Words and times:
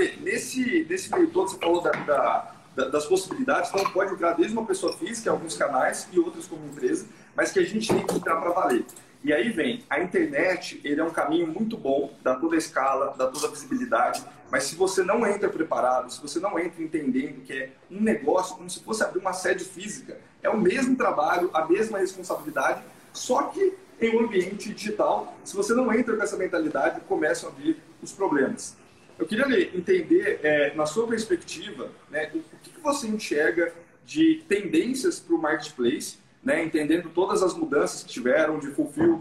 Ale, 0.00 0.18
nesse, 0.22 0.86
nesse 0.88 1.12
meio 1.12 1.28
todo, 1.28 1.50
você 1.50 1.58
falou 1.58 1.82
da, 1.82 1.90
da, 1.90 2.52
da, 2.74 2.88
das 2.88 3.04
possibilidades, 3.04 3.70
então 3.70 3.84
pode 3.92 4.14
entrar 4.14 4.32
desde 4.32 4.56
uma 4.56 4.64
pessoa 4.64 4.92
física, 4.96 5.30
alguns 5.30 5.56
canais, 5.56 6.08
e 6.10 6.18
outros 6.18 6.46
como 6.46 6.66
empresa, 6.66 7.06
mas 7.36 7.52
que 7.52 7.58
a 7.58 7.64
gente 7.64 7.86
tem 7.92 8.04
que 8.06 8.14
entrar 8.14 8.36
para 8.40 8.50
valer. 8.50 8.84
E 9.22 9.32
aí 9.34 9.50
vem, 9.50 9.84
a 9.90 10.00
internet, 10.00 10.80
ele 10.82 11.00
é 11.00 11.04
um 11.04 11.10
caminho 11.10 11.46
muito 11.46 11.76
bom, 11.76 12.14
dá 12.22 12.34
toda 12.34 12.54
a 12.54 12.58
escala, 12.58 13.14
dá 13.18 13.26
toda 13.26 13.48
a 13.48 13.50
visibilidade, 13.50 14.24
mas 14.50 14.64
se 14.64 14.74
você 14.74 15.04
não 15.04 15.26
entra 15.26 15.48
preparado, 15.50 16.10
se 16.10 16.20
você 16.20 16.40
não 16.40 16.58
entra 16.58 16.82
entendendo 16.82 17.42
que 17.42 17.52
é 17.52 17.72
um 17.90 18.00
negócio 18.00 18.56
como 18.56 18.70
se 18.70 18.80
fosse 18.80 19.04
abrir 19.04 19.20
uma 19.20 19.34
sede 19.34 19.64
física, 19.64 20.18
é 20.42 20.48
o 20.48 20.58
mesmo 20.58 20.96
trabalho, 20.96 21.50
a 21.52 21.66
mesma 21.66 21.98
responsabilidade, 21.98 22.82
só 23.12 23.42
que 23.44 23.74
em 24.00 24.16
um 24.16 24.20
ambiente 24.20 24.72
digital, 24.72 25.36
se 25.44 25.54
você 25.54 25.74
não 25.74 25.92
entra 25.92 26.16
com 26.16 26.22
essa 26.22 26.38
mentalidade, 26.38 27.02
começam 27.02 27.50
a 27.50 27.52
vir 27.52 27.76
os 28.02 28.12
problemas. 28.12 28.79
Eu 29.20 29.26
queria 29.26 29.76
entender, 29.76 30.40
é, 30.42 30.74
na 30.74 30.86
sua 30.86 31.06
perspectiva, 31.06 31.90
né, 32.10 32.30
o 32.34 32.42
que, 32.62 32.70
que 32.70 32.80
você 32.80 33.06
enxerga 33.06 33.72
de 34.04 34.42
tendências 34.48 35.20
para 35.20 35.36
o 35.36 35.38
marketplace 35.38 36.18
né, 36.42 36.64
entendendo 36.64 37.10
todas 37.10 37.42
as 37.42 37.54
mudanças 37.54 38.02
que 38.02 38.08
tiveram 38.08 38.58
de 38.58 38.68
fulfillment, 38.68 39.20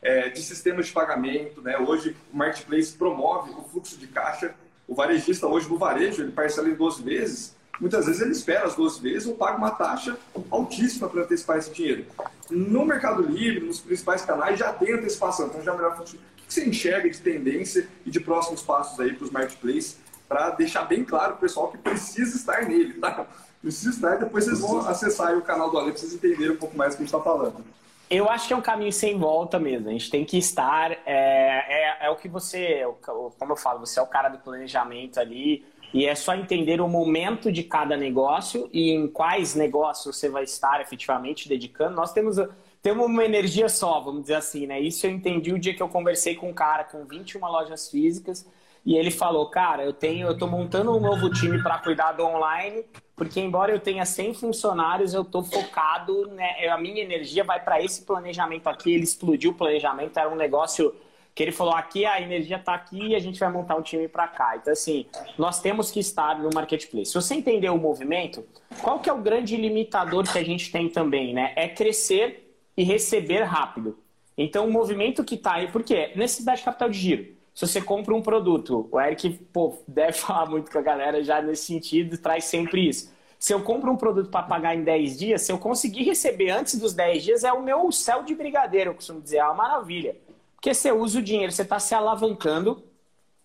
é, 0.00 0.28
de 0.28 0.40
sistemas 0.40 0.86
de 0.86 0.92
pagamento. 0.92 1.60
Né? 1.60 1.76
Hoje 1.78 2.16
o 2.32 2.36
Marketplace 2.36 2.92
promove 2.92 3.50
o 3.50 3.64
fluxo 3.64 3.98
de 3.98 4.06
caixa. 4.06 4.54
O 4.86 4.94
varejista 4.94 5.46
hoje 5.46 5.68
no 5.68 5.78
varejo, 5.78 6.22
ele 6.22 6.32
parcela 6.32 6.68
em 6.68 6.74
12 6.74 7.02
vezes. 7.02 7.56
Muitas 7.80 8.06
vezes 8.06 8.20
ele 8.22 8.30
espera 8.30 8.66
as 8.66 8.76
12 8.76 9.00
vezes 9.00 9.26
ou 9.26 9.34
paga 9.34 9.58
uma 9.58 9.70
taxa 9.70 10.16
altíssima 10.48 11.08
para 11.08 11.22
antecipar 11.22 11.58
esse 11.58 11.72
dinheiro. 11.72 12.06
No 12.48 12.84
Mercado 12.84 13.22
Livre, 13.22 13.64
nos 13.64 13.80
principais 13.80 14.24
canais, 14.24 14.58
já 14.58 14.72
tem 14.72 14.92
antecipação. 14.92 15.46
Então 15.46 15.62
já 15.62 15.72
é 15.72 15.76
melhor... 15.76 16.04
O 16.54 16.60
você 16.60 16.64
enxerga 16.64 17.10
de 17.10 17.20
tendência 17.20 17.88
e 18.06 18.10
de 18.10 18.20
próximos 18.20 18.62
passos 18.62 19.00
aí 19.00 19.12
para 19.12 19.24
os 19.24 19.30
marketplaces 19.30 19.98
para 20.28 20.50
deixar 20.50 20.84
bem 20.84 21.04
claro 21.04 21.32
para 21.32 21.36
o 21.36 21.40
pessoal 21.40 21.68
que 21.68 21.78
precisa 21.78 22.36
estar 22.36 22.64
nele, 22.64 22.94
tá? 22.94 23.26
precisa 23.60 23.90
estar 23.90 24.16
depois 24.16 24.44
vocês 24.44 24.60
vão 24.60 24.78
acessar 24.86 25.36
o 25.36 25.42
canal 25.42 25.70
do 25.70 25.78
Ale 25.78 25.90
para 25.90 26.00
vocês 26.00 26.14
entenderem 26.14 26.52
um 26.52 26.56
pouco 26.56 26.76
mais 26.76 26.94
do 26.94 26.98
que 26.98 27.02
a 27.02 27.06
gente 27.06 27.14
está 27.14 27.20
falando. 27.20 27.64
Eu 28.08 28.30
acho 28.30 28.46
que 28.46 28.52
é 28.52 28.56
um 28.56 28.62
caminho 28.62 28.92
sem 28.92 29.18
volta 29.18 29.58
mesmo. 29.58 29.88
A 29.88 29.92
gente 29.92 30.10
tem 30.10 30.24
que 30.24 30.38
estar. 30.38 30.92
É, 30.92 31.00
é, 31.06 32.06
é 32.06 32.10
o 32.10 32.16
que 32.16 32.28
você, 32.28 32.82
como 33.02 33.52
eu 33.52 33.56
falo, 33.56 33.80
você 33.80 33.98
é 33.98 34.02
o 34.02 34.06
cara 34.06 34.28
do 34.28 34.38
planejamento 34.38 35.18
ali. 35.18 35.64
E 35.92 36.06
é 36.06 36.14
só 36.14 36.34
entender 36.34 36.80
o 36.80 36.88
momento 36.88 37.50
de 37.50 37.62
cada 37.62 37.96
negócio 37.96 38.68
e 38.72 38.90
em 38.90 39.08
quais 39.08 39.54
negócios 39.54 40.16
você 40.16 40.28
vai 40.28 40.44
estar 40.44 40.80
efetivamente 40.80 41.48
dedicando. 41.48 41.96
Nós 41.96 42.12
temos, 42.12 42.36
temos 42.84 43.06
uma 43.06 43.24
energia 43.24 43.66
só, 43.66 43.98
vamos 43.98 44.20
dizer 44.20 44.34
assim, 44.34 44.66
né? 44.66 44.78
Isso 44.78 45.06
eu 45.06 45.10
entendi 45.10 45.50
o 45.54 45.58
dia 45.58 45.72
que 45.72 45.82
eu 45.82 45.88
conversei 45.88 46.34
com 46.34 46.50
um 46.50 46.52
cara 46.52 46.84
com 46.84 47.02
21 47.06 47.40
lojas 47.40 47.88
físicas 47.88 48.46
e 48.84 48.94
ele 48.94 49.10
falou, 49.10 49.48
cara, 49.48 49.82
eu 49.82 49.94
tenho, 49.94 50.26
eu 50.26 50.36
tô 50.36 50.46
montando 50.46 50.94
um 50.94 51.00
novo 51.00 51.30
time 51.30 51.62
para 51.62 51.78
cuidar 51.78 52.12
do 52.12 52.22
online, 52.22 52.84
porque 53.16 53.40
embora 53.40 53.72
eu 53.72 53.80
tenha 53.80 54.04
100 54.04 54.34
funcionários, 54.34 55.14
eu 55.14 55.24
tô 55.24 55.42
focado, 55.42 56.26
né, 56.26 56.68
a 56.68 56.76
minha 56.76 57.02
energia 57.02 57.42
vai 57.42 57.58
para 57.58 57.82
esse 57.82 58.02
planejamento 58.02 58.66
aqui, 58.66 58.92
ele 58.92 59.04
explodiu 59.04 59.52
o 59.52 59.54
planejamento, 59.54 60.18
era 60.18 60.28
um 60.28 60.36
negócio 60.36 60.94
que 61.34 61.42
ele 61.42 61.52
falou, 61.52 61.72
aqui 61.72 62.04
a 62.04 62.20
energia 62.20 62.56
está 62.56 62.74
aqui 62.74 63.08
e 63.08 63.14
a 63.14 63.18
gente 63.18 63.40
vai 63.40 63.50
montar 63.50 63.76
um 63.76 63.82
time 63.82 64.06
para 64.08 64.28
cá. 64.28 64.56
Então, 64.56 64.74
assim, 64.74 65.06
nós 65.38 65.58
temos 65.58 65.90
que 65.90 66.00
estar 66.00 66.38
no 66.38 66.50
marketplace. 66.54 67.06
Se 67.06 67.14
você 67.14 67.34
entender 67.34 67.70
o 67.70 67.78
movimento, 67.78 68.44
qual 68.82 69.00
que 69.00 69.08
é 69.08 69.12
o 69.12 69.22
grande 69.22 69.56
limitador 69.56 70.30
que 70.30 70.38
a 70.38 70.44
gente 70.44 70.70
tem 70.70 70.90
também, 70.90 71.32
né? 71.32 71.54
É 71.56 71.66
crescer 71.66 72.43
e 72.76 72.82
receber 72.82 73.42
rápido. 73.42 73.98
Então, 74.36 74.66
o 74.66 74.72
movimento 74.72 75.24
que 75.24 75.36
está 75.36 75.54
aí, 75.54 75.70
por 75.70 75.82
quê? 75.82 76.12
Necessidade 76.16 76.58
de 76.58 76.64
capital 76.64 76.88
de 76.88 76.98
giro 76.98 77.34
se 77.54 77.68
você 77.68 77.80
compra 77.80 78.12
um 78.12 78.20
produto, 78.20 78.88
o 78.90 79.00
Eric 79.00 79.30
pô, 79.52 79.78
deve 79.86 80.14
falar 80.18 80.46
muito 80.46 80.70
com 80.70 80.78
a 80.78 80.82
galera 80.82 81.22
já 81.22 81.40
nesse 81.40 81.66
sentido, 81.66 82.18
traz 82.18 82.44
sempre 82.44 82.88
isso. 82.88 83.14
Se 83.38 83.52
eu 83.52 83.62
compro 83.62 83.92
um 83.92 83.96
produto 83.96 84.30
para 84.30 84.42
pagar 84.42 84.74
em 84.74 84.82
10 84.82 85.18
dias, 85.18 85.42
se 85.42 85.52
eu 85.52 85.58
conseguir 85.58 86.02
receber 86.02 86.50
antes 86.50 86.78
dos 86.78 86.94
10 86.94 87.22
dias, 87.22 87.44
é 87.44 87.52
o 87.52 87.62
meu 87.62 87.92
céu 87.92 88.22
de 88.22 88.34
brigadeiro, 88.34 88.90
eu 88.90 88.94
costumo 88.94 89.20
dizer, 89.20 89.36
é 89.36 89.44
uma 89.44 89.54
maravilha. 89.54 90.16
Porque 90.56 90.72
você 90.72 90.90
usa 90.90 91.18
o 91.18 91.22
dinheiro, 91.22 91.52
você 91.52 91.62
está 91.62 91.78
se 91.78 91.94
alavancando 91.94 92.82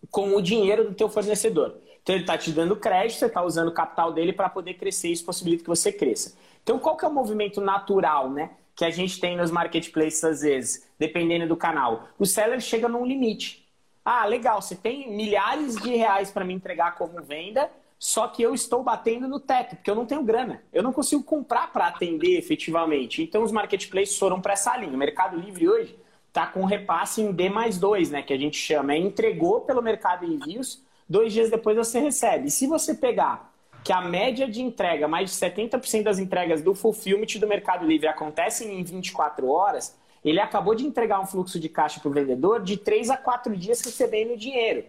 com 0.09 0.35
o 0.35 0.41
dinheiro 0.41 0.85
do 0.85 0.95
teu 0.95 1.09
fornecedor. 1.09 1.77
Então 2.01 2.15
ele 2.15 2.23
está 2.23 2.37
te 2.37 2.51
dando 2.51 2.77
crédito, 2.77 3.19
você 3.19 3.25
está 3.25 3.43
usando 3.43 3.67
o 3.67 3.73
capital 3.73 4.13
dele 4.13 4.31
para 4.31 4.49
poder 4.49 4.75
crescer, 4.75 5.09
isso 5.09 5.25
possibilita 5.25 5.63
que 5.63 5.69
você 5.69 5.91
cresça. 5.91 6.35
Então 6.63 6.79
qual 6.79 6.95
que 6.95 7.03
é 7.03 7.07
o 7.07 7.13
movimento 7.13 7.59
natural, 7.59 8.29
né? 8.29 8.51
Que 8.79 8.85
a 8.85 8.89
gente 8.89 9.19
tem 9.19 9.35
nos 9.35 9.51
marketplaces 9.51 10.23
às 10.23 10.39
vezes, 10.39 10.87
dependendo 10.97 11.45
do 11.45 11.57
canal. 11.57 12.07
O 12.17 12.25
seller 12.25 12.61
chega 12.61 12.87
num 12.87 13.05
limite. 13.05 13.67
Ah, 14.05 14.25
legal, 14.25 14.61
você 14.61 14.73
tem 14.73 15.11
milhares 15.13 15.75
de 15.75 15.97
reais 15.97 16.31
para 16.31 16.45
me 16.45 16.53
entregar 16.53 16.95
como 16.95 17.21
venda, 17.21 17.69
só 17.99 18.29
que 18.29 18.41
eu 18.41 18.53
estou 18.53 18.81
batendo 18.81 19.27
no 19.27 19.37
teto, 19.37 19.75
porque 19.75 19.91
eu 19.91 19.95
não 19.95 20.05
tenho 20.05 20.23
grana. 20.23 20.63
Eu 20.71 20.81
não 20.81 20.93
consigo 20.93 21.21
comprar 21.21 21.73
para 21.73 21.87
atender 21.87 22.37
efetivamente. 22.37 23.21
Então 23.21 23.43
os 23.43 23.51
marketplaces 23.51 24.17
foram 24.17 24.39
para 24.39 24.53
essa 24.53 24.77
linha. 24.77 24.93
O 24.93 24.97
Mercado 24.97 25.35
Livre 25.35 25.67
hoje 25.67 25.99
está 26.29 26.47
com 26.47 26.63
repasse 26.63 27.21
em 27.21 27.33
D 27.33 27.49
mais 27.49 27.77
2, 27.77 28.11
né? 28.11 28.21
Que 28.21 28.31
a 28.31 28.37
gente 28.37 28.55
chama. 28.55 28.93
É 28.93 28.97
entregou 28.97 29.59
pelo 29.59 29.81
Mercado 29.81 30.25
Envios, 30.25 30.81
dois 31.09 31.33
dias 31.33 31.49
depois 31.49 31.75
você 31.75 31.99
recebe. 31.99 32.47
E 32.47 32.51
se 32.51 32.65
você 32.65 32.95
pegar 32.95 33.48
que 33.83 33.93
a 33.93 34.01
média 34.01 34.47
de 34.47 34.61
entrega, 34.61 35.07
mais 35.07 35.31
de 35.31 35.35
70% 35.37 36.03
das 36.03 36.19
entregas 36.19 36.61
do 36.61 36.75
fulfillment 36.75 37.39
do 37.39 37.47
Mercado 37.47 37.85
Livre 37.85 38.07
acontecem 38.07 38.79
em 38.79 38.83
24 38.83 39.47
horas, 39.47 39.97
ele 40.23 40.39
acabou 40.39 40.75
de 40.75 40.85
entregar 40.85 41.19
um 41.19 41.25
fluxo 41.25 41.59
de 41.59 41.69
caixa 41.69 41.99
para 41.99 42.09
o 42.09 42.13
vendedor 42.13 42.61
de 42.61 42.77
3 42.77 43.09
a 43.09 43.17
4 43.17 43.55
dias 43.55 43.81
recebendo 43.81 44.37
dinheiro. 44.37 44.83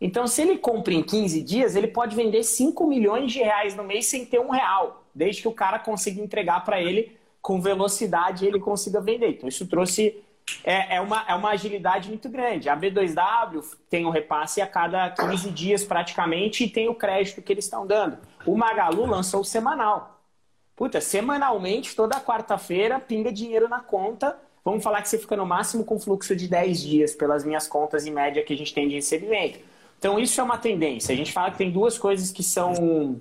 Então, 0.00 0.26
se 0.26 0.42
ele 0.42 0.58
compra 0.58 0.92
em 0.92 1.02
15 1.02 1.42
dias, 1.42 1.76
ele 1.76 1.88
pode 1.88 2.14
vender 2.14 2.42
5 2.42 2.86
milhões 2.86 3.32
de 3.32 3.38
reais 3.38 3.74
no 3.74 3.82
mês 3.84 4.06
sem 4.06 4.26
ter 4.26 4.40
um 4.40 4.50
real, 4.50 5.04
desde 5.14 5.40
que 5.40 5.48
o 5.48 5.52
cara 5.52 5.78
consiga 5.78 6.20
entregar 6.20 6.64
para 6.64 6.80
ele 6.80 7.16
com 7.40 7.60
velocidade 7.60 8.44
e 8.44 8.48
ele 8.48 8.60
consiga 8.60 9.00
vender. 9.00 9.30
Então, 9.30 9.48
isso 9.48 9.66
trouxe. 9.66 10.22
É, 10.62 10.96
é, 10.96 11.00
uma, 11.00 11.24
é 11.26 11.34
uma 11.34 11.50
agilidade 11.50 12.08
muito 12.08 12.28
grande. 12.28 12.68
A 12.68 12.76
B2W 12.76 13.62
tem 13.88 14.04
um 14.04 14.10
repasse 14.10 14.60
a 14.60 14.66
cada 14.66 15.10
15 15.10 15.50
dias 15.50 15.84
praticamente 15.84 16.64
e 16.64 16.68
tem 16.68 16.88
o 16.88 16.94
crédito 16.94 17.42
que 17.42 17.52
eles 17.52 17.64
estão 17.64 17.86
dando. 17.86 18.18
O 18.46 18.56
Magalu 18.56 19.06
lançou 19.06 19.40
o 19.40 19.44
semanal. 19.44 20.20
Puta, 20.76 21.00
semanalmente, 21.00 21.94
toda 21.94 22.20
quarta-feira, 22.20 22.98
pinga 22.98 23.32
dinheiro 23.32 23.68
na 23.68 23.80
conta 23.80 24.36
Vamos 24.64 24.82
falar 24.82 25.02
que 25.02 25.08
você 25.10 25.18
fica 25.18 25.36
no 25.36 25.44
máximo 25.44 25.84
com 25.84 26.00
fluxo 26.00 26.34
de 26.34 26.48
10 26.48 26.80
dias, 26.80 27.14
pelas 27.14 27.44
minhas 27.44 27.68
contas 27.68 28.06
em 28.06 28.10
média 28.10 28.42
que 28.42 28.54
a 28.54 28.56
gente 28.56 28.72
tem 28.72 28.88
de 28.88 28.94
recebimento. 28.94 29.58
Então, 29.98 30.18
isso 30.18 30.40
é 30.40 30.44
uma 30.44 30.56
tendência. 30.56 31.12
A 31.12 31.16
gente 31.16 31.32
fala 31.32 31.50
que 31.50 31.58
tem 31.58 31.70
duas 31.70 31.98
coisas 31.98 32.30
que 32.30 32.42
são 32.42 33.20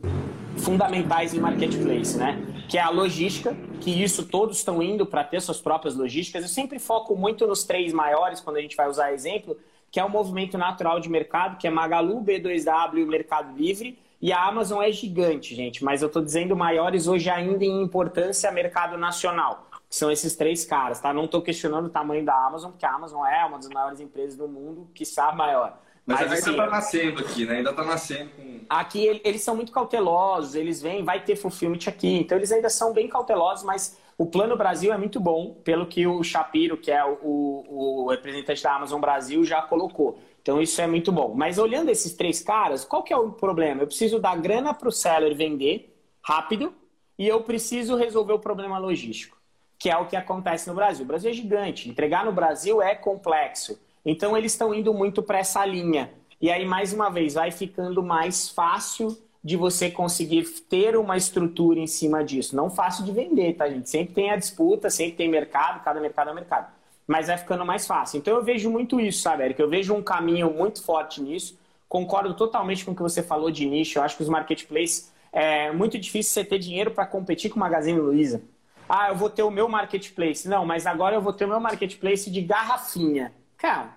fundamentais 0.57 1.33
em 1.33 1.39
marketplace, 1.39 2.17
né? 2.17 2.41
Que 2.73 2.79
é 2.79 2.81
a 2.81 2.89
logística, 2.89 3.55
que 3.81 3.91
isso 4.03 4.25
todos 4.25 4.57
estão 4.57 4.81
indo 4.81 5.05
para 5.05 5.23
ter 5.23 5.39
suas 5.39 5.61
próprias 5.61 5.95
logísticas. 5.95 6.41
Eu 6.41 6.49
sempre 6.49 6.79
foco 6.79 7.15
muito 7.15 7.45
nos 7.45 7.63
três 7.63 7.93
maiores 7.93 8.39
quando 8.39 8.57
a 8.57 8.61
gente 8.61 8.75
vai 8.75 8.89
usar 8.89 9.13
exemplo, 9.13 9.55
que 9.91 9.99
é 9.99 10.03
o 10.03 10.09
movimento 10.09 10.57
natural 10.57 10.99
de 10.99 11.07
mercado, 11.07 11.59
que 11.59 11.67
é 11.67 11.69
Magalu, 11.69 12.23
B2W 12.23 12.97
e 12.97 13.03
o 13.03 13.07
Mercado 13.07 13.55
Livre. 13.55 13.99
E 14.19 14.33
a 14.33 14.43
Amazon 14.43 14.81
é 14.81 14.91
gigante, 14.91 15.53
gente, 15.53 15.83
mas 15.83 16.01
eu 16.01 16.07
estou 16.07 16.23
dizendo 16.23 16.55
maiores 16.55 17.07
hoje 17.07 17.29
ainda 17.29 17.63
em 17.63 17.83
importância 17.83 18.51
mercado 18.51 18.97
nacional 18.97 19.67
são 19.87 20.09
esses 20.09 20.35
três 20.35 20.65
caras, 20.65 20.99
tá? 20.99 21.13
Não 21.13 21.25
estou 21.25 21.43
questionando 21.43 21.85
o 21.85 21.89
tamanho 21.91 22.25
da 22.25 22.33
Amazon, 22.33 22.71
porque 22.71 22.87
a 22.87 22.95
Amazon 22.95 23.23
é 23.23 23.45
uma 23.45 23.57
das 23.57 23.69
maiores 23.69 23.99
empresas 23.99 24.35
do 24.35 24.47
mundo, 24.47 24.89
que 24.95 25.05
sabe 25.05 25.37
maior. 25.37 25.77
Mas, 26.05 26.19
Mas 26.19 26.31
ainda 26.31 26.35
está 26.35 26.63
assim, 26.63 26.71
nascendo 26.71 27.19
aqui, 27.21 27.45
né? 27.45 27.57
Ainda 27.57 27.69
está 27.69 27.83
nascendo. 27.83 28.29
Com... 28.31 28.59
Aqui 28.69 29.21
eles 29.23 29.41
são 29.41 29.55
muito 29.55 29.71
cautelosos, 29.71 30.55
eles 30.55 30.81
vêm, 30.81 31.03
vai 31.03 31.23
ter 31.23 31.35
fulfillment 31.35 31.87
aqui, 31.87 32.15
então 32.17 32.37
eles 32.37 32.51
ainda 32.51 32.69
são 32.69 32.93
bem 32.93 33.07
cautelosos, 33.07 33.63
mas 33.63 33.97
o 34.17 34.25
Plano 34.25 34.57
Brasil 34.57 34.91
é 34.91 34.97
muito 34.97 35.19
bom, 35.19 35.55
pelo 35.63 35.85
que 35.85 36.05
o 36.05 36.23
Shapiro, 36.23 36.77
que 36.77 36.91
é 36.91 37.03
o, 37.03 37.17
o, 37.21 38.03
o 38.03 38.09
representante 38.09 38.61
da 38.61 38.75
Amazon 38.75 38.99
Brasil, 38.99 39.43
já 39.43 39.61
colocou. 39.61 40.19
Então 40.41 40.61
isso 40.61 40.81
é 40.81 40.87
muito 40.87 41.11
bom. 41.11 41.33
Mas 41.33 41.57
olhando 41.57 41.89
esses 41.89 42.13
três 42.13 42.41
caras, 42.41 42.83
qual 42.83 43.01
que 43.01 43.13
é 43.13 43.17
o 43.17 43.31
problema? 43.31 43.81
Eu 43.81 43.87
preciso 43.87 44.19
dar 44.19 44.37
grana 44.37 44.73
para 44.73 44.89
o 44.89 44.91
seller 44.91 45.35
vender 45.35 45.95
rápido 46.21 46.73
e 47.17 47.27
eu 47.27 47.41
preciso 47.41 47.95
resolver 47.95 48.33
o 48.33 48.39
problema 48.39 48.77
logístico 48.77 49.43
que 49.83 49.89
é 49.89 49.97
o 49.97 50.05
que 50.05 50.15
acontece 50.15 50.69
no 50.69 50.73
Brasil. 50.73 51.03
O 51.03 51.07
Brasil 51.07 51.29
é 51.29 51.33
gigante, 51.33 51.89
entregar 51.89 52.23
no 52.23 52.31
Brasil 52.31 52.81
é 52.81 52.95
complexo. 52.95 53.77
Então 54.05 54.37
eles 54.37 54.51
estão 54.51 54.73
indo 54.73 54.93
muito 54.93 55.21
para 55.23 55.39
essa 55.39 55.65
linha. 55.65 56.11
E 56.41 56.51
aí, 56.51 56.65
mais 56.65 56.91
uma 56.91 57.09
vez, 57.09 57.35
vai 57.35 57.51
ficando 57.51 58.03
mais 58.03 58.49
fácil 58.49 59.17
de 59.43 59.57
você 59.57 59.89
conseguir 59.89 60.43
ter 60.69 60.95
uma 60.95 61.17
estrutura 61.17 61.79
em 61.79 61.87
cima 61.87 62.23
disso. 62.23 62.55
Não 62.55 62.69
fácil 62.69 63.03
de 63.03 63.11
vender, 63.11 63.53
tá, 63.53 63.69
gente? 63.69 63.89
Sempre 63.89 64.13
tem 64.13 64.31
a 64.31 64.35
disputa, 64.35 64.89
sempre 64.89 65.17
tem 65.17 65.29
mercado, 65.29 65.83
cada 65.83 65.99
mercado 65.99 66.29
é 66.29 66.33
mercado. 66.33 66.71
Mas 67.05 67.27
vai 67.27 67.37
ficando 67.37 67.65
mais 67.65 67.85
fácil. 67.85 68.17
Então 68.17 68.35
eu 68.35 68.43
vejo 68.43 68.69
muito 68.69 68.99
isso, 68.99 69.21
sabe, 69.21 69.43
Eric? 69.43 69.59
Eu 69.59 69.69
vejo 69.69 69.93
um 69.93 70.01
caminho 70.01 70.53
muito 70.53 70.81
forte 70.81 71.21
nisso. 71.21 71.57
Concordo 71.89 72.33
totalmente 72.33 72.85
com 72.85 72.91
o 72.91 72.95
que 72.95 73.01
você 73.01 73.21
falou 73.21 73.51
de 73.51 73.65
nicho. 73.65 73.99
Eu 73.99 74.03
acho 74.03 74.15
que 74.15 74.23
os 74.23 74.29
marketplaces 74.29 75.11
é 75.31 75.71
muito 75.71 75.99
difícil 75.99 76.31
você 76.31 76.45
ter 76.45 76.59
dinheiro 76.59 76.91
para 76.91 77.05
competir 77.05 77.51
com 77.51 77.57
o 77.57 77.59
Magazine 77.59 77.99
Luiza. 77.99 78.41
Ah, 78.87 79.09
eu 79.09 79.15
vou 79.15 79.29
ter 79.29 79.43
o 79.43 79.51
meu 79.51 79.67
marketplace. 79.67 80.47
Não, 80.47 80.65
mas 80.65 80.85
agora 80.85 81.15
eu 81.15 81.21
vou 81.21 81.33
ter 81.33 81.45
o 81.45 81.49
meu 81.49 81.59
marketplace 81.59 82.31
de 82.31 82.41
garrafinha. 82.41 83.33
Cara, 83.63 83.95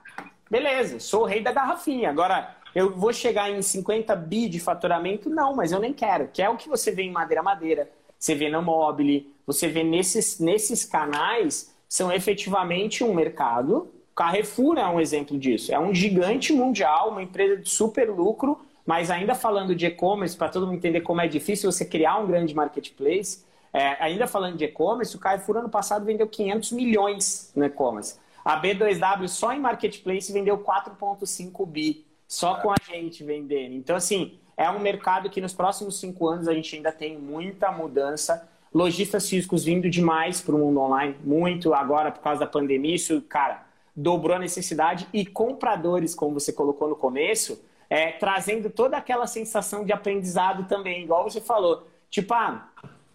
beleza, 0.48 1.00
sou 1.00 1.22
o 1.22 1.24
rei 1.24 1.42
da 1.42 1.50
garrafinha. 1.50 2.08
Agora, 2.08 2.54
eu 2.72 2.96
vou 2.96 3.12
chegar 3.12 3.50
em 3.50 3.60
50 3.60 4.14
bi 4.14 4.48
de 4.48 4.60
faturamento? 4.60 5.28
Não, 5.28 5.56
mas 5.56 5.72
eu 5.72 5.80
nem 5.80 5.92
quero. 5.92 6.28
Que 6.28 6.40
é 6.40 6.48
o 6.48 6.56
que 6.56 6.68
você 6.68 6.92
vê 6.92 7.02
em 7.02 7.10
Madeira 7.10 7.42
Madeira, 7.42 7.90
você 8.16 8.32
vê 8.32 8.48
na 8.48 8.62
Mobile, 8.62 9.34
você 9.44 9.66
vê 9.66 9.82
nesses, 9.82 10.38
nesses 10.38 10.84
canais, 10.84 11.74
são 11.88 12.12
efetivamente 12.12 13.02
um 13.02 13.12
mercado. 13.12 13.90
Carrefour 14.14 14.78
é 14.78 14.86
um 14.86 15.00
exemplo 15.00 15.36
disso. 15.36 15.74
É 15.74 15.80
um 15.80 15.92
gigante 15.92 16.52
mundial, 16.52 17.10
uma 17.10 17.24
empresa 17.24 17.56
de 17.56 17.68
super 17.68 18.08
lucro, 18.08 18.60
mas 18.86 19.10
ainda 19.10 19.34
falando 19.34 19.74
de 19.74 19.86
e-commerce, 19.86 20.36
para 20.36 20.48
todo 20.48 20.64
mundo 20.64 20.76
entender 20.76 21.00
como 21.00 21.20
é 21.20 21.26
difícil 21.26 21.72
você 21.72 21.84
criar 21.84 22.18
um 22.18 22.26
grande 22.28 22.54
marketplace, 22.54 23.44
é, 23.72 23.96
ainda 23.98 24.28
falando 24.28 24.56
de 24.56 24.64
e-commerce, 24.64 25.16
o 25.16 25.18
Carrefour 25.18 25.56
ano 25.56 25.68
passado 25.68 26.04
vendeu 26.04 26.28
500 26.28 26.70
milhões 26.70 27.50
no 27.56 27.64
e-commerce. 27.64 28.24
A 28.46 28.62
B2W 28.62 29.26
só 29.26 29.52
em 29.52 29.58
marketplace 29.58 30.32
vendeu 30.32 30.56
4,5 30.58 31.66
bi, 31.66 32.06
só 32.28 32.54
com 32.60 32.70
a 32.70 32.76
gente 32.88 33.24
vendendo. 33.24 33.74
Então, 33.74 33.96
assim, 33.96 34.38
é 34.56 34.70
um 34.70 34.78
mercado 34.78 35.28
que 35.28 35.40
nos 35.40 35.52
próximos 35.52 35.98
cinco 35.98 36.28
anos 36.28 36.46
a 36.46 36.54
gente 36.54 36.76
ainda 36.76 36.92
tem 36.92 37.18
muita 37.18 37.72
mudança. 37.72 38.48
Lojistas 38.72 39.28
físicos 39.28 39.64
vindo 39.64 39.90
demais 39.90 40.40
para 40.40 40.54
o 40.54 40.58
mundo 40.58 40.78
online, 40.78 41.16
muito 41.24 41.74
agora 41.74 42.12
por 42.12 42.20
causa 42.20 42.38
da 42.38 42.46
pandemia. 42.46 42.94
Isso, 42.94 43.20
cara, 43.22 43.66
dobrou 43.96 44.36
a 44.36 44.38
necessidade. 44.38 45.08
E 45.12 45.26
compradores, 45.26 46.14
como 46.14 46.38
você 46.38 46.52
colocou 46.52 46.88
no 46.88 46.94
começo, 46.94 47.60
é, 47.90 48.12
trazendo 48.12 48.70
toda 48.70 48.96
aquela 48.96 49.26
sensação 49.26 49.84
de 49.84 49.92
aprendizado 49.92 50.68
também, 50.68 51.02
igual 51.02 51.28
você 51.28 51.40
falou. 51.40 51.88
Tipo, 52.08 52.32
ah, 52.34 52.68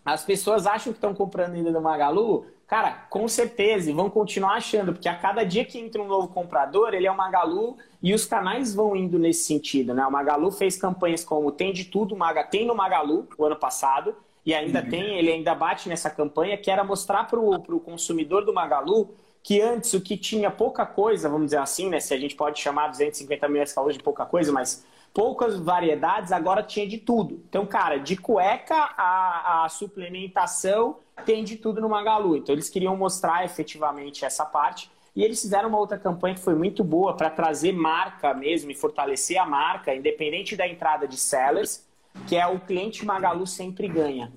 as 0.03 0.25
pessoas 0.25 0.67
acham 0.67 0.91
que 0.91 0.97
estão 0.97 1.13
comprando 1.13 1.53
ainda 1.53 1.71
no 1.71 1.79
Magalu, 1.79 2.47
Cara, 2.71 3.05
com 3.09 3.27
certeza, 3.27 3.89
e 3.89 3.93
vão 3.93 4.09
continuar 4.09 4.53
achando, 4.53 4.93
porque 4.93 5.09
a 5.09 5.13
cada 5.13 5.43
dia 5.43 5.65
que 5.65 5.77
entra 5.77 6.01
um 6.01 6.07
novo 6.07 6.29
comprador, 6.29 6.93
ele 6.93 7.05
é 7.05 7.11
o 7.11 7.17
Magalu 7.17 7.75
e 8.01 8.13
os 8.13 8.25
canais 8.25 8.73
vão 8.73 8.95
indo 8.95 9.19
nesse 9.19 9.43
sentido, 9.43 9.93
né? 9.93 10.07
O 10.07 10.09
Magalu 10.09 10.49
fez 10.53 10.77
campanhas 10.77 11.21
como 11.21 11.51
Tem 11.51 11.73
de 11.73 11.83
Tudo, 11.83 12.15
Maga, 12.15 12.45
tem 12.45 12.65
no 12.65 12.73
Magalu 12.73 13.27
o 13.37 13.43
ano 13.43 13.57
passado, 13.57 14.15
e 14.45 14.53
ainda 14.53 14.79
uhum. 14.79 14.89
tem, 14.89 15.17
ele 15.17 15.33
ainda 15.33 15.53
bate 15.53 15.89
nessa 15.89 16.09
campanha, 16.09 16.57
que 16.57 16.71
era 16.71 16.81
mostrar 16.81 17.27
para 17.27 17.37
o 17.37 17.79
consumidor 17.81 18.45
do 18.45 18.53
Magalu 18.53 19.09
que 19.43 19.59
antes 19.59 19.93
o 19.93 19.99
que 19.99 20.15
tinha 20.15 20.49
pouca 20.49 20.85
coisa, 20.85 21.27
vamos 21.27 21.47
dizer 21.47 21.57
assim, 21.57 21.89
né? 21.89 21.99
Se 21.99 22.13
a 22.13 22.17
gente 22.17 22.35
pode 22.35 22.57
chamar 22.57 22.87
250 22.87 23.49
mil 23.49 23.61
calores 23.75 23.97
de 23.97 24.03
pouca 24.03 24.25
coisa, 24.25 24.49
mas 24.53 24.85
poucas 25.13 25.57
variedades, 25.59 26.31
agora 26.31 26.63
tinha 26.63 26.87
de 26.87 26.97
tudo. 26.97 27.43
Então, 27.49 27.65
cara, 27.65 27.97
de 27.97 28.15
cueca 28.15 28.75
a, 28.97 29.65
a 29.65 29.69
suplementação 29.69 30.97
tem 31.25 31.43
de 31.43 31.57
tudo 31.57 31.81
no 31.81 31.89
Magalu. 31.89 32.37
Então 32.37 32.53
eles 32.53 32.69
queriam 32.69 32.95
mostrar 32.95 33.45
efetivamente 33.45 34.25
essa 34.25 34.45
parte. 34.45 34.89
E 35.15 35.23
eles 35.23 35.41
fizeram 35.41 35.67
uma 35.67 35.77
outra 35.77 35.97
campanha 35.97 36.35
que 36.35 36.41
foi 36.41 36.55
muito 36.55 36.83
boa 36.83 37.15
para 37.15 37.29
trazer 37.29 37.73
marca 37.73 38.33
mesmo 38.33 38.71
e 38.71 38.75
fortalecer 38.75 39.37
a 39.37 39.45
marca, 39.45 39.93
independente 39.93 40.55
da 40.55 40.65
entrada 40.65 41.05
de 41.05 41.17
sellers, 41.17 41.85
que 42.27 42.35
é 42.35 42.47
o 42.47 42.59
cliente 42.59 43.05
Magalu 43.05 43.45
sempre 43.45 43.89
ganha. 43.89 44.31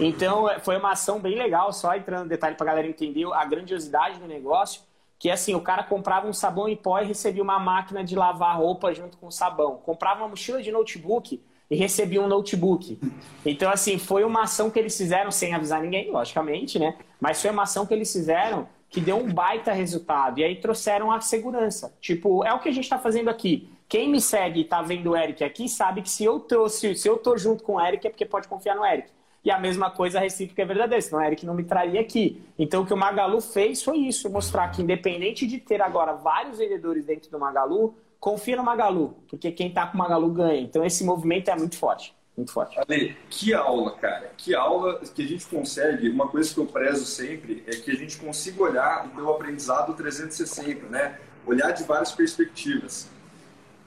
Então 0.00 0.46
foi 0.62 0.76
uma 0.76 0.92
ação 0.92 1.20
bem 1.20 1.36
legal, 1.36 1.72
só 1.72 1.94
entrando 1.94 2.24
no 2.24 2.28
detalhe 2.28 2.56
para 2.56 2.64
a 2.64 2.70
galera 2.70 2.88
entender 2.88 3.24
a 3.32 3.44
grandiosidade 3.44 4.18
do 4.18 4.26
negócio, 4.26 4.82
que 5.18 5.30
assim, 5.30 5.54
o 5.54 5.60
cara 5.60 5.82
comprava 5.82 6.26
um 6.26 6.32
sabão 6.32 6.68
em 6.68 6.76
pó 6.76 7.00
e 7.00 7.06
recebia 7.06 7.42
uma 7.42 7.58
máquina 7.58 8.04
de 8.04 8.14
lavar 8.14 8.56
roupa 8.56 8.92
junto 8.92 9.16
com 9.16 9.28
o 9.28 9.32
sabão. 9.32 9.76
Comprava 9.84 10.20
uma 10.20 10.28
mochila 10.28 10.62
de 10.62 10.70
notebook 10.70 11.42
e 11.70 11.76
recebi 11.76 12.18
um 12.18 12.28
notebook. 12.28 12.98
Então, 13.44 13.70
assim, 13.70 13.98
foi 13.98 14.24
uma 14.24 14.42
ação 14.42 14.70
que 14.70 14.78
eles 14.78 14.96
fizeram 14.96 15.30
sem 15.30 15.54
avisar 15.54 15.82
ninguém, 15.82 16.10
logicamente, 16.10 16.78
né? 16.78 16.96
Mas 17.20 17.40
foi 17.40 17.50
uma 17.50 17.64
ação 17.64 17.86
que 17.86 17.94
eles 17.94 18.12
fizeram 18.12 18.68
que 18.88 19.00
deu 19.00 19.16
um 19.16 19.32
baita 19.32 19.72
resultado. 19.72 20.38
E 20.38 20.44
aí 20.44 20.56
trouxeram 20.56 21.10
a 21.10 21.20
segurança. 21.20 21.94
Tipo, 22.00 22.44
é 22.44 22.52
o 22.52 22.60
que 22.60 22.68
a 22.68 22.72
gente 22.72 22.84
está 22.84 22.98
fazendo 22.98 23.28
aqui. 23.28 23.68
Quem 23.88 24.08
me 24.08 24.20
segue 24.20 24.60
e 24.60 24.62
está 24.62 24.82
vendo 24.82 25.10
o 25.10 25.16
Eric 25.16 25.44
aqui 25.44 25.68
sabe 25.68 26.02
que 26.02 26.10
se 26.10 26.24
eu 26.24 26.40
trouxe, 26.40 26.94
se 26.94 27.08
eu 27.08 27.16
tô 27.16 27.36
junto 27.36 27.62
com 27.62 27.74
o 27.74 27.80
Eric 27.80 28.06
é 28.06 28.10
porque 28.10 28.26
pode 28.26 28.48
confiar 28.48 28.74
no 28.74 28.84
Eric. 28.84 29.10
E 29.46 29.50
a 29.52 29.60
mesma 29.60 29.92
coisa 29.92 30.18
a 30.18 30.22
recíproca 30.22 30.60
é 30.60 30.64
verdadeira, 30.64 31.00
senão 31.00 31.20
o 31.20 31.24
Eric 31.24 31.46
não 31.46 31.54
me 31.54 31.62
traria 31.62 32.00
aqui. 32.00 32.42
Então 32.58 32.82
o 32.82 32.86
que 32.86 32.92
o 32.92 32.96
Magalu 32.96 33.40
fez 33.40 33.80
foi 33.80 33.98
isso, 33.98 34.28
mostrar 34.28 34.66
que 34.72 34.82
independente 34.82 35.46
de 35.46 35.58
ter 35.58 35.80
agora 35.80 36.14
vários 36.14 36.58
vendedores 36.58 37.04
dentro 37.04 37.30
do 37.30 37.38
Magalu, 37.38 37.94
confia 38.18 38.56
no 38.56 38.64
Magalu, 38.64 39.14
porque 39.28 39.52
quem 39.52 39.70
tá 39.70 39.86
com 39.86 39.94
o 39.94 39.98
Magalu 39.98 40.30
ganha. 40.30 40.60
Então 40.60 40.84
esse 40.84 41.04
movimento 41.04 41.48
é 41.48 41.54
muito 41.54 41.78
forte. 41.78 42.12
Muito 42.36 42.50
forte. 42.50 42.76
Ale, 42.76 43.16
que 43.30 43.54
aula, 43.54 43.92
cara. 43.92 44.32
Que 44.36 44.52
aula 44.52 44.98
que 44.98 45.22
a 45.22 45.28
gente 45.28 45.46
consegue. 45.46 46.08
Uma 46.10 46.26
coisa 46.26 46.52
que 46.52 46.58
eu 46.58 46.66
prezo 46.66 47.06
sempre 47.06 47.62
é 47.68 47.76
que 47.76 47.92
a 47.92 47.94
gente 47.94 48.16
consiga 48.16 48.64
olhar 48.64 49.08
pelo 49.14 49.30
aprendizado 49.30 49.94
360, 49.94 50.86
né? 50.88 51.20
Olhar 51.46 51.70
de 51.70 51.84
várias 51.84 52.10
perspectivas. 52.10 53.08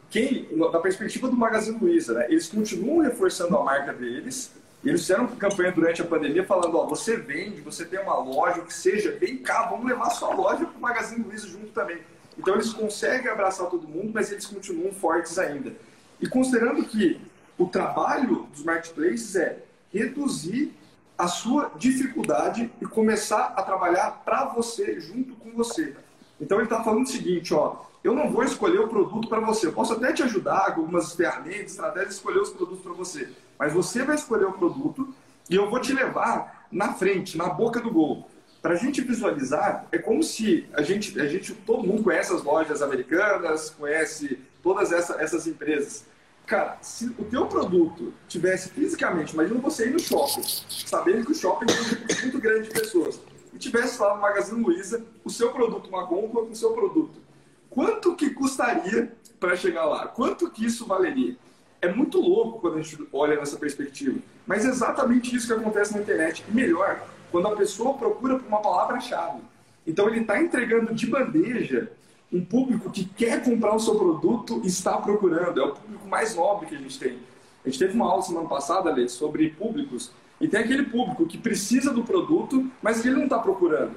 Quem, 0.10 0.48
da 0.72 0.80
perspectiva 0.80 1.28
do 1.28 1.36
Magazine 1.36 1.78
Luiza, 1.78 2.14
né? 2.14 2.28
Eles 2.30 2.48
continuam 2.48 3.00
reforçando 3.00 3.58
a 3.58 3.64
marca 3.64 3.92
deles. 3.92 4.58
Eles 4.84 5.02
fizeram 5.02 5.28
campanha 5.28 5.72
durante 5.72 6.02
a 6.02 6.06
pandemia 6.06 6.46
falando: 6.46 6.78
ó, 6.78 6.86
você 6.86 7.18
vende, 7.18 7.62
você 7.62 7.86
tem 7.86 8.00
uma 8.00 8.18
loja, 8.18 8.62
que 8.62 8.74
seja, 8.74 9.12
vem 9.12 9.38
cá, 9.38 9.64
vamos 9.64 9.86
levar 9.86 10.10
sua 10.10 10.34
loja 10.34 10.66
para 10.66 10.78
o 10.78 10.82
Magazine 10.82 11.24
Luiza 11.24 11.48
junto 11.48 11.68
também. 11.68 12.00
Então 12.38 12.54
eles 12.54 12.72
conseguem 12.72 13.30
abraçar 13.30 13.70
todo 13.70 13.88
mundo, 13.88 14.12
mas 14.14 14.32
eles 14.32 14.46
continuam 14.46 14.94
fortes 14.94 15.38
ainda. 15.38 15.74
E 16.22 16.28
considerando 16.28 16.84
que 16.86 17.20
o 17.58 17.68
trabalho 17.68 18.48
dos 18.54 18.64
marketplaces 18.64 19.36
é 19.36 19.64
reduzir 19.94 20.74
a 21.18 21.28
sua 21.28 21.72
dificuldade 21.78 22.72
e 22.82 22.86
começar 22.86 23.54
a 23.58 23.62
trabalhar 23.62 24.22
para 24.24 24.46
você, 24.46 25.02
junto 25.02 25.36
com 25.36 25.52
você. 25.52 25.94
Então 26.40 26.58
ele 26.58 26.68
está 26.68 26.82
falando 26.82 27.04
o 27.04 27.10
seguinte, 27.10 27.54
ó, 27.54 27.89
eu 28.04 28.14
não 28.14 28.32
vou 28.32 28.44
escolher 28.44 28.80
o 28.80 28.88
produto 28.88 29.28
para 29.28 29.40
você. 29.40 29.68
Eu 29.68 29.74
posso 29.74 29.94
até 29.94 30.14
te 30.14 30.24
ajudar 30.24 30.74
com 30.74 30.82
algumas 30.82 31.14
ferramentas, 31.14 31.72
estratégias, 31.72 32.16
escolher 32.16 32.40
os 32.40 32.50
produtos 32.50 32.82
para 32.82 32.94
você. 32.94 33.30
Mas 33.58 33.74
você 33.74 34.04
vai 34.04 34.16
escolher 34.16 34.46
o 34.46 34.54
produto 34.54 35.14
e 35.50 35.56
eu 35.56 35.70
vou 35.70 35.80
te 35.80 35.94
levar 35.94 36.68
na 36.72 36.94
frente, 36.94 37.38
na 37.38 37.50
boca 37.50 37.82
do 37.82 37.92
gol. 37.92 38.30
Para 38.62 38.74
a 38.74 38.78
gente 38.78 39.02
visualizar, 39.02 39.88
é 39.92 39.98
como 39.98 40.22
se 40.22 40.68
a 40.74 40.82
gente, 40.82 41.20
a 41.20 41.28
gente, 41.28 41.54
todo 41.54 41.88
mundo 41.88 42.04
conhece 42.04 42.34
as 42.34 42.44
lojas 42.44 42.82
americanas, 42.82 43.70
conhece 43.70 44.40
todas 44.62 44.92
essa, 44.92 45.22
essas 45.22 45.48
empresas. 45.48 46.06
Cara, 46.46 46.78
se 46.82 47.06
o 47.18 47.24
teu 47.26 47.46
produto 47.46 48.14
tivesse 48.28 48.70
fisicamente, 48.70 49.34
imagina 49.34 49.60
você 49.60 49.88
ir 49.88 49.92
no 49.92 50.00
shopping, 50.00 50.42
sabendo 50.68 51.26
que 51.26 51.32
o 51.32 51.36
shopping 51.36 51.68
tem 51.68 51.80
um 51.80 51.90
grupo 51.90 52.22
muito 52.22 52.40
grande 52.40 52.68
de 52.68 52.74
pessoas, 52.74 53.22
e 53.54 53.58
tivesse 53.58 54.02
lá 54.02 54.16
no 54.16 54.22
Magazine 54.22 54.62
Luiza 54.62 55.06
o 55.24 55.30
seu 55.30 55.52
produto, 55.52 55.90
uma 55.90 56.04
gôndola 56.04 56.46
com 56.46 56.52
o 56.52 56.56
seu 56.56 56.72
produto, 56.72 57.22
quanto 57.70 58.16
que 58.16 58.30
custaria 58.32 59.12
para 59.40 59.56
chegar 59.56 59.86
lá? 59.86 60.08
Quanto 60.08 60.50
que 60.50 60.66
isso 60.66 60.86
valeria? 60.86 61.36
É 61.82 61.92
muito 61.92 62.20
louco 62.20 62.60
quando 62.60 62.78
a 62.78 62.82
gente 62.82 63.08
olha 63.14 63.38
nessa 63.38 63.58
perspectiva, 63.58 64.20
mas 64.46 64.66
é 64.66 64.70
exatamente 64.70 65.34
isso 65.36 65.48
que 65.48 65.54
acontece 65.54 65.94
na 65.94 66.02
internet. 66.02 66.44
E 66.48 66.52
melhor, 66.52 67.02
quando 67.32 67.48
a 67.48 67.56
pessoa 67.56 67.94
procura 67.94 68.38
por 68.38 68.48
uma 68.48 68.62
palavra-chave. 68.62 69.40
Então 69.88 70.08
ele 70.08 70.22
está 70.22 70.42
entregando 70.42 70.94
de 70.94 71.08
bandeja 71.08 71.92
um 72.32 72.44
público 72.44 72.92
que 72.92 73.06
quer 73.06 73.44
comprar 73.44 73.76
o 73.76 73.80
seu 73.80 73.96
produto 73.96 74.62
e 74.64 74.68
está 74.68 74.98
procurando. 74.98 75.60
É 75.60 75.64
o 75.64 75.74
público 75.74 76.08
mais 76.08 76.36
nobre 76.36 76.68
que 76.68 76.76
a 76.76 76.78
gente 76.78 77.00
tem. 77.00 77.18
A 77.66 77.70
gente 77.70 77.80
teve 77.80 77.94
uma 77.94 78.06
aula 78.10 78.22
semana 78.22 78.48
passada, 78.48 78.92
Lê, 78.92 79.08
sobre 79.08 79.50
públicos. 79.50 80.12
E 80.40 80.48
tem 80.48 80.60
aquele 80.60 80.84
público 80.84 81.26
que 81.26 81.38
precisa 81.38 81.92
do 81.92 82.04
produto, 82.04 82.70
mas 82.82 83.02
que 83.02 83.08
ele 83.08 83.18
não 83.18 83.24
está 83.24 83.40
procurando. 83.40 83.96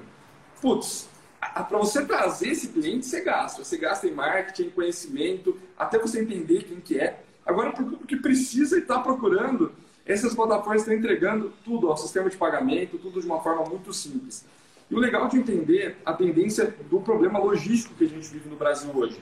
Putz, 0.60 1.08
para 1.52 1.78
você 1.78 2.04
trazer 2.04 2.48
esse 2.48 2.68
cliente, 2.68 3.06
você 3.06 3.20
gasta. 3.20 3.64
Você 3.64 3.76
gasta 3.76 4.06
em 4.06 4.12
marketing, 4.12 4.68
em 4.68 4.70
conhecimento, 4.70 5.58
até 5.76 5.98
você 5.98 6.20
entender 6.20 6.64
quem 6.64 6.80
que 6.80 6.98
é. 6.98 7.20
Agora, 7.44 7.72
para 7.72 7.84
o 7.84 8.06
que 8.06 8.16
precisa 8.16 8.76
e 8.76 8.80
está 8.80 9.00
procurando, 9.00 9.72
essas 10.06 10.34
plataformas 10.34 10.82
estão 10.82 10.94
entregando 10.94 11.52
tudo, 11.64 11.90
o 11.90 11.96
sistema 11.96 12.30
de 12.30 12.36
pagamento, 12.36 12.98
tudo 12.98 13.20
de 13.20 13.26
uma 13.26 13.40
forma 13.40 13.64
muito 13.64 13.92
simples. 13.92 14.44
E 14.90 14.94
o 14.94 14.98
legal 14.98 15.28
de 15.28 15.38
entender 15.38 15.96
a 16.04 16.12
tendência 16.12 16.74
do 16.90 17.00
problema 17.00 17.38
logístico 17.38 17.94
que 17.94 18.04
a 18.04 18.08
gente 18.08 18.28
vive 18.28 18.48
no 18.48 18.56
Brasil 18.56 18.90
hoje. 18.94 19.20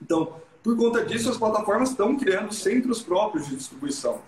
Então, 0.00 0.36
por 0.62 0.76
conta 0.76 1.04
disso, 1.04 1.28
as 1.30 1.36
plataformas 1.36 1.90
estão 1.90 2.16
criando 2.16 2.52
centros 2.52 3.02
próprios 3.02 3.46
de 3.48 3.56
distribuição. 3.56 4.20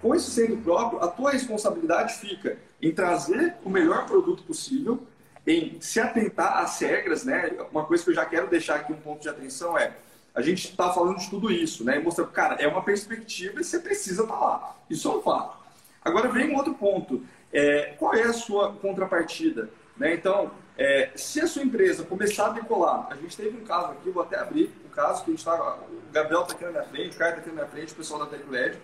Com 0.00 0.14
esse 0.14 0.30
centro 0.30 0.56
próprio, 0.58 1.02
a 1.02 1.08
tua 1.08 1.32
responsabilidade 1.32 2.14
fica 2.14 2.58
em 2.80 2.92
trazer 2.92 3.56
o 3.64 3.68
melhor 3.68 4.06
produto 4.06 4.42
possível, 4.42 5.02
em 5.50 5.80
se 5.80 5.98
atentar 5.98 6.58
às 6.58 6.78
regras, 6.78 7.24
né? 7.24 7.50
Uma 7.72 7.84
coisa 7.84 8.04
que 8.04 8.10
eu 8.10 8.14
já 8.14 8.24
quero 8.24 8.46
deixar 8.46 8.76
aqui 8.76 8.92
um 8.92 8.96
ponto 8.96 9.20
de 9.20 9.28
atenção 9.28 9.76
é 9.76 9.92
a 10.32 10.40
gente 10.40 10.70
está 10.70 10.92
falando 10.92 11.18
de 11.18 11.28
tudo 11.28 11.50
isso, 11.50 11.84
né? 11.84 11.98
E 11.98 12.02
mostrar, 12.02 12.26
cara, 12.26 12.54
é 12.62 12.68
uma 12.68 12.82
perspectiva 12.82 13.60
e 13.60 13.64
você 13.64 13.80
precisa 13.80 14.22
estar 14.22 14.34
tá 14.34 14.40
lá. 14.40 14.76
Isso 14.88 15.08
é 15.08 15.16
um 15.16 15.20
fato. 15.20 15.58
Agora 16.02 16.28
vem 16.28 16.50
um 16.50 16.56
outro 16.56 16.74
ponto. 16.74 17.22
É, 17.52 17.94
qual 17.98 18.14
é 18.14 18.22
a 18.22 18.32
sua 18.32 18.72
contrapartida? 18.74 19.68
Né? 19.96 20.14
Então, 20.14 20.52
é, 20.78 21.10
se 21.16 21.40
a 21.40 21.46
sua 21.46 21.62
empresa 21.62 22.04
começar 22.04 22.46
a 22.46 22.50
decolar, 22.50 23.08
a 23.10 23.16
gente 23.16 23.36
teve 23.36 23.56
um 23.56 23.64
caso 23.64 23.92
aqui, 23.92 24.08
vou 24.08 24.22
até 24.22 24.38
abrir 24.38 24.70
o 24.84 24.86
um 24.86 24.90
caso 24.90 25.24
que 25.24 25.30
a 25.30 25.32
gente 25.32 25.40
está. 25.40 25.74
O 25.74 26.12
Gabriel 26.12 26.42
está 26.42 26.54
aqui 26.54 26.64
na 26.64 26.70
minha 26.70 26.84
frente, 26.84 27.16
o 27.16 27.18
Caio 27.18 27.30
está 27.30 27.40
aqui 27.40 27.48
na 27.48 27.54
minha 27.56 27.66
frente, 27.66 27.92
o 27.92 27.96
pessoal 27.96 28.20
da 28.20 28.26
TecLed. 28.26 28.78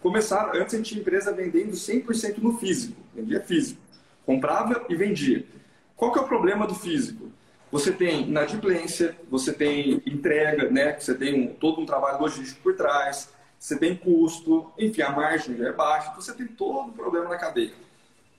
Começaram, 0.00 0.54
antes 0.54 0.74
a 0.74 0.76
gente 0.78 0.88
tinha 0.88 1.00
empresa 1.00 1.32
vendendo 1.32 1.72
100% 1.72 2.38
no 2.38 2.58
físico, 2.58 3.00
vendia 3.14 3.40
físico. 3.40 3.80
Comprava 4.24 4.84
e 4.88 4.96
vendia. 4.96 5.44
Qual 5.96 6.12
que 6.12 6.18
é 6.18 6.22
o 6.22 6.28
problema 6.28 6.66
do 6.66 6.74
físico? 6.74 7.32
você 7.70 7.92
tem 7.92 8.28
inadimplência, 8.28 9.16
você 9.28 9.52
tem 9.52 10.02
entrega, 10.06 10.70
né? 10.70 10.98
Você 10.98 11.14
tem 11.14 11.48
um, 11.48 11.54
todo 11.54 11.80
um 11.80 11.86
trabalho 11.86 12.20
logístico 12.20 12.62
por 12.62 12.74
trás, 12.74 13.32
você 13.58 13.76
tem 13.76 13.96
custo, 13.96 14.70
enfim, 14.78 15.02
a 15.02 15.10
margem 15.10 15.60
é 15.64 15.72
baixa, 15.72 16.08
então 16.08 16.20
você 16.20 16.32
tem 16.32 16.46
todo 16.46 16.90
o 16.90 16.92
problema 16.92 17.28
na 17.28 17.36
cadeia. 17.36 17.74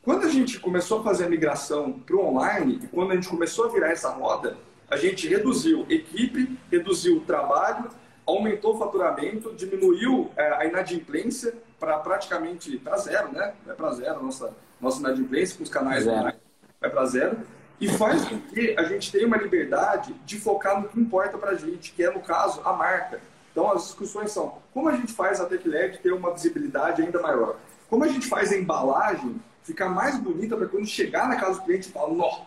Quando 0.01 0.25
a 0.25 0.29
gente 0.29 0.59
começou 0.59 1.01
a 1.01 1.03
fazer 1.03 1.25
a 1.25 1.29
migração 1.29 1.93
para 1.93 2.15
o 2.15 2.25
online, 2.25 2.79
e 2.83 2.87
quando 2.87 3.11
a 3.11 3.15
gente 3.15 3.27
começou 3.27 3.65
a 3.65 3.67
virar 3.69 3.91
essa 3.91 4.09
roda, 4.09 4.57
a 4.89 4.95
gente 4.95 5.27
reduziu 5.27 5.85
equipe, 5.89 6.57
reduziu 6.71 7.17
o 7.17 7.21
trabalho, 7.21 7.89
aumentou 8.25 8.75
o 8.75 8.79
faturamento, 8.79 9.53
diminuiu 9.53 10.31
é, 10.37 10.53
a 10.53 10.65
inadimplência 10.65 11.53
para 11.77 11.99
praticamente 11.99 12.77
para 12.77 12.97
zero, 12.97 13.33
né? 13.33 13.53
Vai 13.65 13.75
para 13.75 13.91
zero 13.91 14.19
a 14.19 14.23
nossa, 14.23 14.53
nossa 14.79 14.99
inadimplência 14.99 15.57
com 15.57 15.63
os 15.63 15.69
canais 15.69 16.05
zero. 16.05 16.17
online, 16.17 16.37
vai 16.79 16.89
para 16.89 17.05
zero. 17.05 17.38
E 17.79 17.88
faz 17.88 18.25
com 18.25 18.39
que 18.41 18.75
a 18.77 18.84
gente 18.84 19.12
tenha 19.12 19.27
uma 19.27 19.38
liberdade 19.38 20.13
de 20.25 20.39
focar 20.39 20.81
no 20.81 20.89
que 20.89 21.00
importa 21.00 21.38
para 21.38 21.51
a 21.51 21.55
gente, 21.55 21.91
que 21.91 22.03
é, 22.03 22.12
no 22.12 22.22
caso, 22.22 22.62
a 22.65 22.74
marca. 22.74 23.22
Então, 23.51 23.72
as 23.72 23.84
discussões 23.84 24.31
são 24.31 24.57
como 24.74 24.89
a 24.89 24.96
gente 24.96 25.13
faz 25.13 25.39
a 25.39 25.46
TechLab 25.46 25.98
ter 26.00 26.12
uma 26.12 26.31
visibilidade 26.31 27.01
ainda 27.01 27.22
maior? 27.22 27.57
Como 27.89 28.03
a 28.03 28.07
gente 28.07 28.27
faz 28.27 28.51
a 28.51 28.57
embalagem 28.57 29.39
ficar 29.63 29.89
mais 29.89 30.17
bonita 30.17 30.55
para 30.55 30.67
quando 30.67 30.88
chegar 30.88 31.27
na 31.27 31.36
casa 31.36 31.60
do 31.60 31.65
cliente 31.65 31.89
falar, 31.89 32.13
nó, 32.13 32.41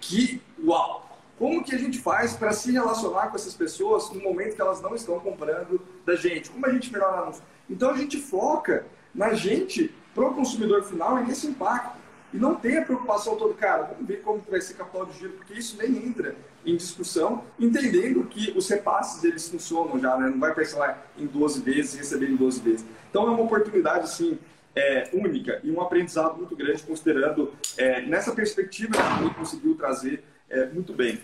que 0.00 0.40
uau! 0.64 1.08
Como 1.38 1.64
que 1.64 1.74
a 1.74 1.78
gente 1.78 1.98
faz 1.98 2.34
para 2.34 2.52
se 2.52 2.70
relacionar 2.70 3.28
com 3.28 3.36
essas 3.36 3.54
pessoas 3.54 4.10
no 4.10 4.22
momento 4.22 4.54
que 4.54 4.62
elas 4.62 4.80
não 4.80 4.94
estão 4.94 5.18
comprando 5.18 5.80
da 6.06 6.14
gente? 6.14 6.50
Como 6.50 6.64
a 6.66 6.72
gente 6.72 6.92
melhora 6.92 7.16
a 7.16 7.20
anúncio? 7.22 7.42
Então 7.68 7.90
a 7.90 7.96
gente 7.96 8.16
foca 8.18 8.86
na 9.14 9.34
gente, 9.34 9.92
para 10.14 10.24
o 10.24 10.34
consumidor 10.34 10.84
final, 10.84 11.18
e 11.18 11.26
nesse 11.26 11.46
impacto. 11.46 12.01
E 12.32 12.38
não 12.38 12.54
tem 12.54 12.78
a 12.78 12.82
preocupação 12.82 13.36
toda, 13.36 13.54
cara, 13.54 13.82
vamos 13.82 14.06
ver 14.06 14.22
como 14.22 14.42
vai 14.48 14.60
ser 14.60 14.74
capital 14.74 15.04
de 15.06 15.18
giro, 15.18 15.32
porque 15.32 15.54
isso 15.54 15.76
nem 15.76 16.06
entra 16.06 16.34
em 16.64 16.76
discussão, 16.76 17.44
entendendo 17.58 18.24
que 18.24 18.52
os 18.56 18.68
repasses 18.68 19.22
eles 19.24 19.48
funcionam 19.48 19.98
já, 19.98 20.16
né? 20.16 20.30
não 20.30 20.38
vai 20.38 20.54
pensar 20.54 21.10
em 21.18 21.26
12 21.26 21.60
vezes, 21.60 21.94
receber 21.94 22.30
em 22.30 22.36
12 22.36 22.60
vezes. 22.60 22.86
Então 23.10 23.26
é 23.26 23.30
uma 23.30 23.42
oportunidade, 23.42 24.04
assim, 24.04 24.38
é, 24.74 25.10
única 25.12 25.60
e 25.62 25.70
um 25.70 25.80
aprendizado 25.80 26.36
muito 26.36 26.56
grande, 26.56 26.82
considerando 26.82 27.52
é, 27.76 28.00
nessa 28.02 28.32
perspectiva 28.32 28.92
que 28.92 29.24
gente 29.24 29.34
conseguiu 29.34 29.74
trazer 29.74 30.24
é, 30.48 30.66
muito 30.66 30.92
bem. 30.92 31.20